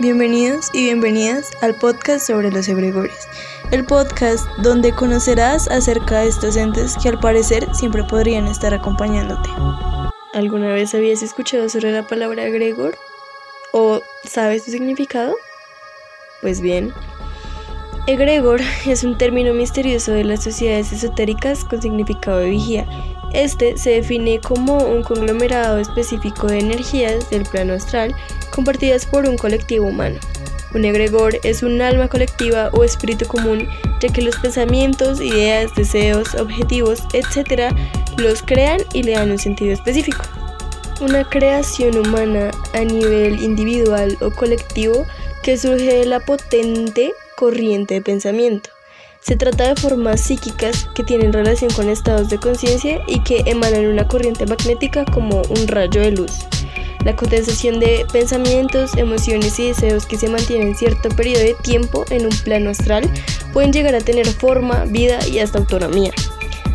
Bienvenidos 0.00 0.70
y 0.72 0.84
bienvenidas 0.84 1.50
al 1.60 1.74
podcast 1.74 2.26
sobre 2.26 2.50
los 2.50 2.66
egregores, 2.66 3.28
el 3.70 3.84
podcast 3.84 4.46
donde 4.62 4.92
conocerás 4.92 5.68
acerca 5.68 6.20
de 6.20 6.28
estos 6.28 6.56
entes 6.56 6.96
que 6.96 7.10
al 7.10 7.20
parecer 7.20 7.68
siempre 7.74 8.02
podrían 8.02 8.46
estar 8.46 8.72
acompañándote. 8.72 9.50
¿Alguna 10.32 10.68
vez 10.68 10.94
habías 10.94 11.22
escuchado 11.22 11.68
sobre 11.68 11.92
la 11.92 12.06
palabra 12.06 12.46
egregor? 12.46 12.96
¿O 13.72 14.00
sabes 14.24 14.64
su 14.64 14.70
significado? 14.70 15.36
Pues 16.40 16.62
bien, 16.62 16.92
egregor 18.06 18.62
es 18.86 19.04
un 19.04 19.18
término 19.18 19.52
misterioso 19.52 20.12
de 20.12 20.24
las 20.24 20.42
sociedades 20.42 20.90
esotéricas 20.92 21.64
con 21.66 21.82
significado 21.82 22.38
de 22.38 22.48
vigía 22.48 22.88
este 23.32 23.76
se 23.76 23.90
define 23.90 24.40
como 24.40 24.78
un 24.78 25.02
conglomerado 25.02 25.78
específico 25.78 26.46
de 26.46 26.58
energías 26.58 27.30
del 27.30 27.44
plano 27.44 27.74
astral 27.74 28.14
compartidas 28.50 29.06
por 29.06 29.28
un 29.28 29.36
colectivo 29.36 29.86
humano. 29.86 30.18
Un 30.74 30.84
egregor 30.86 31.38
es 31.42 31.62
un 31.62 31.82
alma 31.82 32.08
colectiva 32.08 32.70
o 32.72 32.82
espíritu 32.82 33.26
común, 33.26 33.68
ya 34.00 34.08
que 34.08 34.22
los 34.22 34.36
pensamientos, 34.36 35.20
ideas, 35.20 35.74
deseos, 35.74 36.34
objetivos, 36.34 37.02
etc., 37.12 37.74
los 38.16 38.42
crean 38.42 38.80
y 38.94 39.02
le 39.02 39.12
dan 39.12 39.30
un 39.30 39.38
sentido 39.38 39.72
específico. 39.72 40.24
Una 41.00 41.24
creación 41.24 41.98
humana 41.98 42.50
a 42.72 42.80
nivel 42.80 43.42
individual 43.42 44.16
o 44.20 44.30
colectivo 44.30 45.04
que 45.42 45.58
surge 45.58 45.98
de 45.98 46.06
la 46.06 46.20
potente 46.20 47.12
corriente 47.36 47.94
de 47.94 48.02
pensamiento. 48.02 48.70
Se 49.22 49.36
trata 49.36 49.68
de 49.68 49.76
formas 49.76 50.20
psíquicas 50.20 50.88
que 50.96 51.04
tienen 51.04 51.32
relación 51.32 51.70
con 51.70 51.88
estados 51.88 52.28
de 52.28 52.38
conciencia 52.38 53.00
y 53.06 53.20
que 53.20 53.44
emanan 53.46 53.86
una 53.86 54.08
corriente 54.08 54.46
magnética 54.46 55.04
como 55.04 55.42
un 55.42 55.68
rayo 55.68 56.00
de 56.00 56.10
luz. 56.10 56.32
La 57.04 57.14
condensación 57.14 57.78
de 57.78 58.04
pensamientos, 58.12 58.96
emociones 58.96 59.60
y 59.60 59.68
deseos 59.68 60.06
que 60.06 60.18
se 60.18 60.28
mantienen 60.28 60.74
cierto 60.74 61.08
periodo 61.10 61.44
de 61.44 61.54
tiempo 61.54 62.04
en 62.10 62.26
un 62.26 62.36
plano 62.42 62.70
astral 62.70 63.08
pueden 63.52 63.72
llegar 63.72 63.94
a 63.94 64.00
tener 64.00 64.26
forma, 64.26 64.86
vida 64.86 65.24
y 65.28 65.38
hasta 65.38 65.58
autonomía. 65.58 66.10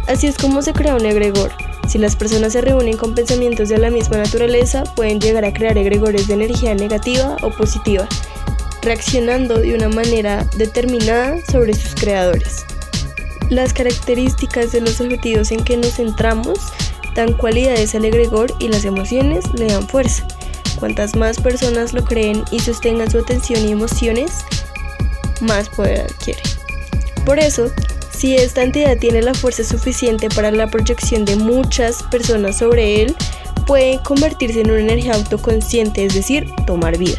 Así 0.08 0.28
es 0.28 0.38
como 0.38 0.61
se 0.61 0.72
crea 0.72 0.95
un 0.95 1.06
egregor. 1.06 1.52
Si 1.89 1.98
las 1.98 2.16
personas 2.16 2.54
se 2.54 2.61
reúnen 2.61 2.95
con 2.95 3.14
pensamientos 3.14 3.67
de 3.67 3.78
la 3.78 3.89
misma 3.89 4.17
naturaleza, 4.17 4.86
pueden 4.95 5.20
llegar 5.20 5.44
a 5.44 5.54
crear 5.54 5.78
egregores 5.78 6.28
de 6.28 6.36
energía 6.36 6.76
negativa 6.76 7.36
o 7.42 7.50
positiva, 7.50 8.08
reaccionando 8.88 9.59
de 9.59 9.75
una 9.75 9.89
manera 9.89 10.45
determinada 10.55 11.38
sobre 11.52 11.73
sus 11.73 11.93
creadores. 11.93 12.66
Las 13.49 13.73
características 13.73 14.71
de 14.71 14.80
los 14.80 15.02
objetivos 15.02 15.52
en 15.52 15.63
que 15.63 15.75
nos 15.75 15.95
centramos 15.95 16.57
dan 17.13 17.33
cualidades 17.33 17.93
al 17.95 18.05
egregor 18.05 18.53
y 18.59 18.69
las 18.69 18.85
emociones 18.85 19.43
le 19.53 19.67
dan 19.67 19.88
fuerza. 19.89 20.25
Cuantas 20.80 21.15
más 21.15 21.38
personas 21.39 21.91
lo 21.91 22.03
creen 22.05 22.45
y 22.49 22.59
sostengan 22.61 23.11
su 23.11 23.19
atención 23.19 23.67
y 23.67 23.71
emociones, 23.71 24.31
más 25.41 25.67
poder 25.67 26.02
adquiere. 26.02 26.41
Por 27.25 27.39
eso, 27.39 27.69
si 28.15 28.35
esta 28.35 28.63
entidad 28.63 28.97
tiene 28.97 29.21
la 29.21 29.33
fuerza 29.33 29.65
suficiente 29.65 30.30
para 30.30 30.52
la 30.52 30.67
proyección 30.67 31.25
de 31.25 31.35
muchas 31.35 32.03
personas 32.03 32.59
sobre 32.59 33.02
él, 33.02 33.15
puede 33.65 34.02
convertirse 34.03 34.61
en 34.61 34.71
una 34.71 34.80
energía 34.80 35.15
autoconsciente, 35.15 36.05
es 36.05 36.13
decir, 36.13 36.47
tomar 36.65 36.97
vida. 36.97 37.17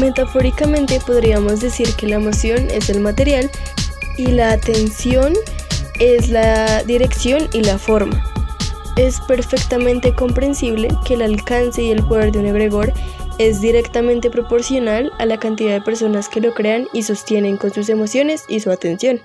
Metafóricamente 0.00 1.00
podríamos 1.06 1.60
decir 1.60 1.88
que 1.96 2.06
la 2.06 2.16
emoción 2.16 2.70
es 2.70 2.90
el 2.90 3.00
material 3.00 3.50
y 4.18 4.26
la 4.26 4.52
atención 4.52 5.32
es 5.98 6.28
la 6.28 6.82
dirección 6.82 7.48
y 7.54 7.62
la 7.62 7.78
forma. 7.78 8.22
Es 8.98 9.20
perfectamente 9.26 10.14
comprensible 10.14 10.88
que 11.06 11.14
el 11.14 11.22
alcance 11.22 11.82
y 11.82 11.90
el 11.90 12.04
poder 12.06 12.30
de 12.30 12.40
un 12.40 12.46
egregor 12.46 12.92
es 13.38 13.62
directamente 13.62 14.30
proporcional 14.30 15.12
a 15.18 15.24
la 15.24 15.38
cantidad 15.38 15.72
de 15.72 15.80
personas 15.80 16.28
que 16.28 16.40
lo 16.40 16.52
crean 16.52 16.88
y 16.92 17.02
sostienen 17.02 17.56
con 17.56 17.72
sus 17.72 17.88
emociones 17.88 18.44
y 18.48 18.60
su 18.60 18.70
atención. 18.70 19.20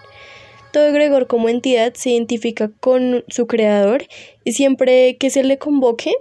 Todo 0.72 0.88
egregor 0.88 1.28
como 1.28 1.50
entidad 1.50 1.94
se 1.96 2.12
identifica 2.12 2.72
con 2.80 3.26
su 3.28 3.46
creador 3.46 4.06
y 4.46 4.54
siempre 4.54 5.18
que 5.18 5.30
se 5.30 5.44
le 5.44 5.58
convoque, 5.58 6.14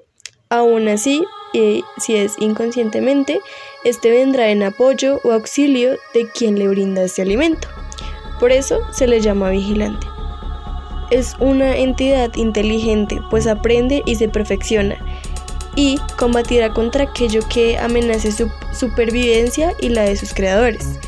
aún 0.51 0.89
así 0.89 1.25
y 1.53 1.85
si 1.99 2.17
es 2.17 2.35
inconscientemente, 2.39 3.41
este 3.85 4.11
vendrá 4.11 4.51
en 4.51 4.63
apoyo 4.63 5.21
o 5.25 5.33
auxilio 5.33 5.97
de 6.15 6.29
quien 6.29 6.59
le 6.59 6.69
brinda 6.69 7.03
este 7.03 7.23
alimento. 7.23 7.69
Por 8.39 8.53
eso 8.53 8.81
se 8.93 9.07
le 9.07 9.21
llama 9.21 9.51
vigilante. 9.51 10.07
Es 11.11 11.35
una 11.41 11.77
entidad 11.77 12.35
inteligente, 12.37 13.21
pues 13.31 13.47
aprende 13.47 14.03
y 14.07 14.15
se 14.15 14.29
perfecciona, 14.29 14.97
y 15.75 15.99
combatirá 16.17 16.73
contra 16.73 17.05
aquello 17.05 17.41
que 17.53 17.79
amenace 17.79 18.31
su 18.31 18.49
supervivencia 18.73 19.73
y 19.81 19.89
la 19.89 20.03
de 20.03 20.17
sus 20.17 20.33
creadores. 20.33 20.99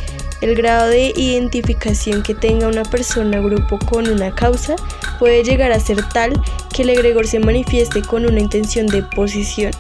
El 0.43 0.55
grado 0.55 0.89
de 0.89 1.15
identificación 1.17 2.23
que 2.23 2.35
tenga 2.35 2.69
una 2.69 2.83
persona 2.83 3.41
o 3.41 3.45
grupo 3.45 3.79
con 3.79 4.09
una 4.09 4.35
causa 4.35 4.77
puede 5.19 5.43
llegar 5.43 5.73
a 5.73 5.81
ser 5.81 6.07
tal 6.11 6.33
que 6.75 6.83
el 6.83 6.91
egregor 6.91 7.27
se 7.27 7.39
manifieste 7.39 8.03
con 8.03 8.27
una 8.27 8.41
intención 8.41 8.87
de 8.87 9.03
posición 9.03 9.73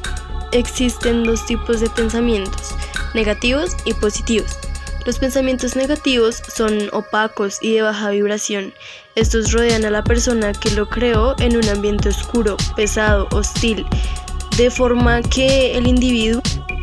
existen 0.53 1.25
dos 1.25 1.45
tipos 1.47 1.81
de 1.81 1.91
pensamientos, 1.91 2.75
negativos 3.15 3.77
y 3.85 3.95
positivos. 3.95 4.59
Los 5.05 5.19
pensamientos 5.19 5.75
negativos 5.75 6.41
son 6.55 6.89
opacos 6.93 7.59
y 7.61 7.75
de 7.75 7.83
baja 7.83 8.11
vibración. 8.11 8.73
Estos 9.17 9.51
rodean 9.51 9.85
a 9.85 9.91
la 9.91 10.05
persona 10.05 10.53
que 10.53 10.71
lo 10.71 10.89
creó 10.89 11.35
en 11.41 11.57
un 11.57 11.69
ambiente 11.69 12.11
oscuro, 12.11 12.57
pesado, 12.77 13.27
hostil, 13.33 13.85
de 14.57 14.71
forma 14.71 15.23
que 15.23 15.77
el 15.77 15.89
individuo 15.89 16.41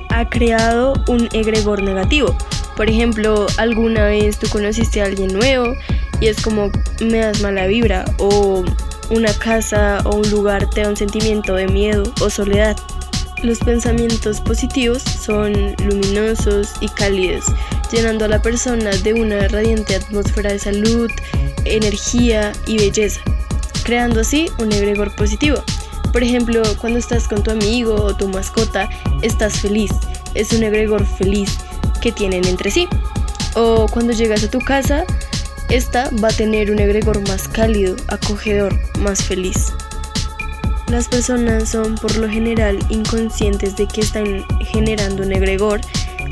ha 0.09 0.27
creado 0.27 0.93
un 1.07 1.29
egregor 1.31 1.81
negativo. 1.81 2.35
Por 2.79 2.89
ejemplo, 2.89 3.45
alguna 3.57 4.05
vez 4.05 4.39
tú 4.39 4.47
conociste 4.47 5.01
a 5.01 5.05
alguien 5.07 5.33
nuevo 5.33 5.75
y 6.21 6.27
es 6.27 6.39
como 6.41 6.71
me 7.01 7.17
das 7.17 7.41
mala 7.41 7.67
vibra 7.67 8.05
o 8.19 8.63
una 9.09 9.33
casa 9.33 9.97
o 10.05 10.15
un 10.15 10.31
lugar 10.31 10.69
te 10.69 10.83
da 10.83 10.87
un 10.87 10.95
sentimiento 10.95 11.55
de 11.55 11.67
miedo 11.67 12.03
o 12.21 12.29
soledad. 12.29 12.77
Los 13.43 13.59
pensamientos 13.59 14.39
positivos 14.39 15.03
son 15.03 15.75
luminosos 15.83 16.71
y 16.79 16.87
cálidos, 16.87 17.43
llenando 17.91 18.23
a 18.23 18.29
la 18.29 18.41
persona 18.41 18.91
de 18.91 19.11
una 19.11 19.49
radiante 19.49 19.95
atmósfera 19.95 20.53
de 20.53 20.59
salud, 20.59 21.11
energía 21.65 22.53
y 22.65 22.77
belleza, 22.77 23.19
creando 23.83 24.21
así 24.21 24.49
un 24.57 24.71
egregor 24.71 25.13
positivo. 25.17 25.61
Por 26.13 26.23
ejemplo, 26.23 26.63
cuando 26.79 26.97
estás 26.97 27.27
con 27.27 27.43
tu 27.43 27.51
amigo 27.51 27.95
o 27.95 28.15
tu 28.15 28.29
mascota, 28.29 28.87
estás 29.21 29.59
feliz, 29.59 29.91
es 30.33 30.53
un 30.53 30.63
egregor 30.63 31.05
feliz 31.05 31.57
que 31.99 32.11
tienen 32.11 32.45
entre 32.45 32.71
sí. 32.71 32.87
O 33.55 33.87
cuando 33.87 34.13
llegas 34.13 34.43
a 34.43 34.49
tu 34.49 34.59
casa, 34.59 35.05
esta 35.69 36.09
va 36.23 36.29
a 36.29 36.31
tener 36.31 36.71
un 36.71 36.79
egregor 36.79 37.27
más 37.27 37.47
cálido, 37.47 37.95
acogedor, 38.07 38.75
más 38.99 39.23
feliz. 39.23 39.73
Las 40.87 41.07
personas 41.07 41.69
son 41.69 41.95
por 41.95 42.15
lo 42.17 42.27
general 42.27 42.79
inconscientes 42.89 43.75
de 43.75 43.87
que 43.87 44.01
están 44.01 44.43
generando 44.71 45.23
un 45.23 45.31
egregor 45.31 45.81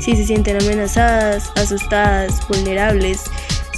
si 0.00 0.16
se 0.16 0.24
sienten 0.24 0.60
amenazadas, 0.60 1.52
asustadas, 1.56 2.46
vulnerables, 2.48 3.24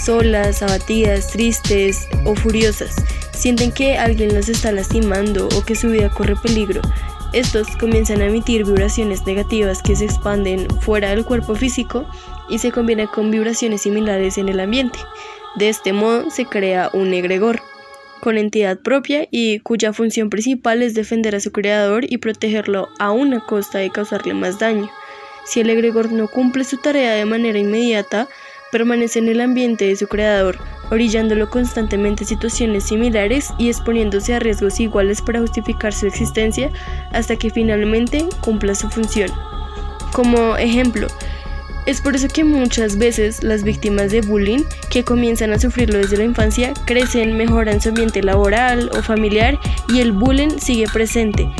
solas, 0.04 0.62
abatidas, 0.62 1.28
tristes 1.28 2.08
o 2.24 2.34
furiosas. 2.34 2.96
Sienten 3.32 3.72
que 3.72 3.98
alguien 3.98 4.34
los 4.34 4.48
está 4.48 4.72
lastimando 4.72 5.48
o 5.56 5.62
que 5.62 5.74
su 5.74 5.90
vida 5.90 6.10
corre 6.10 6.36
peligro. 6.36 6.80
Estos 7.32 7.68
comienzan 7.76 8.22
a 8.22 8.26
emitir 8.26 8.64
vibraciones 8.64 9.24
negativas 9.24 9.82
que 9.82 9.94
se 9.94 10.04
expanden 10.04 10.66
fuera 10.80 11.10
del 11.10 11.24
cuerpo 11.24 11.54
físico 11.54 12.04
y 12.48 12.58
se 12.58 12.72
combinan 12.72 13.06
con 13.06 13.30
vibraciones 13.30 13.82
similares 13.82 14.36
en 14.36 14.48
el 14.48 14.58
ambiente. 14.58 14.98
De 15.54 15.68
este 15.68 15.92
modo 15.92 16.28
se 16.30 16.46
crea 16.46 16.90
un 16.92 17.14
egregor 17.14 17.62
con 18.20 18.36
entidad 18.36 18.80
propia 18.80 19.28
y 19.30 19.60
cuya 19.60 19.92
función 19.92 20.28
principal 20.28 20.82
es 20.82 20.94
defender 20.94 21.36
a 21.36 21.40
su 21.40 21.52
creador 21.52 22.04
y 22.10 22.18
protegerlo 22.18 22.88
a 22.98 23.12
una 23.12 23.38
costa 23.46 23.78
de 23.78 23.90
causarle 23.90 24.34
más 24.34 24.58
daño. 24.58 24.90
Si 25.46 25.60
el 25.60 25.70
egregor 25.70 26.10
no 26.10 26.26
cumple 26.26 26.64
su 26.64 26.78
tarea 26.78 27.12
de 27.12 27.26
manera 27.26 27.60
inmediata, 27.60 28.26
permanece 28.72 29.20
en 29.20 29.28
el 29.28 29.40
ambiente 29.40 29.86
de 29.86 29.96
su 29.96 30.08
creador, 30.08 30.58
orillándolo 30.90 31.48
constantemente 31.50 32.24
a 32.24 32.26
situaciones 32.26 32.84
similares 32.84 33.50
y 33.58 33.68
exponiéndose 33.68 34.34
a 34.34 34.38
riesgos 34.38 34.80
iguales 34.80 35.22
para 35.22 35.40
justificar 35.40 35.92
su 35.92 36.06
existencia 36.06 36.70
hasta 37.12 37.36
que 37.36 37.50
finalmente 37.50 38.26
cumpla 38.40 38.74
su 38.74 38.88
función. 38.90 39.30
Como 40.12 40.56
ejemplo, 40.56 41.06
es 41.86 42.00
por 42.00 42.14
eso 42.14 42.28
que 42.28 42.44
muchas 42.44 42.98
veces 42.98 43.42
las 43.42 43.62
víctimas 43.62 44.10
de 44.10 44.20
bullying 44.20 44.64
que 44.90 45.02
comienzan 45.02 45.52
a 45.52 45.58
sufrirlo 45.58 45.98
desde 45.98 46.18
la 46.18 46.24
infancia 46.24 46.74
crecen, 46.84 47.36
mejoran 47.36 47.80
su 47.80 47.88
ambiente 47.88 48.22
laboral 48.22 48.90
o 48.96 49.02
familiar 49.02 49.58
y 49.88 50.00
el 50.00 50.12
bullying 50.12 50.58
sigue 50.58 50.86
presente. 50.92 51.50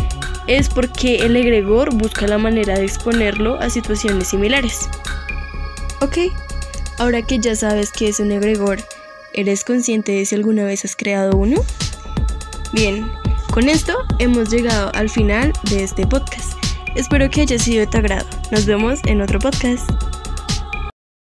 Es 0.47 0.69
porque 0.69 1.17
el 1.25 1.37
egregor 1.37 1.95
busca 1.95 2.27
la 2.27 2.39
manera 2.39 2.75
de 2.75 2.85
exponerlo 2.85 3.59
a 3.61 3.71
situaciones 3.71 4.29
similares. 4.29 4.89
Ok, 6.01 6.19
ahora 6.99 7.23
que 7.23 7.39
ya 7.39 7.55
sabes 7.57 7.91
qué 7.93 8.09
es 8.09 8.21
un 8.21 8.33
egregor, 8.33 8.79
¿eres 9.33 9.65
consciente 9.65 10.13
de 10.13 10.25
si 10.27 10.35
alguna 10.35 10.65
vez 10.65 10.85
has 10.85 10.97
creado 10.97 11.37
uno? 11.37 11.63
Bien, 12.73 13.11
con 13.53 13.69
esto 13.69 13.97
hemos 14.19 14.51
llegado 14.51 14.91
al 14.95 15.09
final 15.09 15.53
de 15.71 15.85
este 15.85 16.07
podcast. 16.07 16.53
Espero 16.95 17.29
que 17.31 17.43
haya 17.43 17.59
sido 17.59 17.81
de 17.81 17.87
tu 17.87 17.99
agrado. 17.99 18.27
Nos 18.51 18.67
vemos 18.67 19.01
en 19.07 19.21
otro 19.21 19.39
podcast. 19.39 19.89